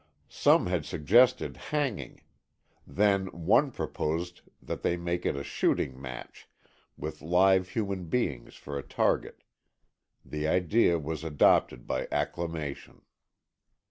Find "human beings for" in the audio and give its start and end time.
7.69-8.79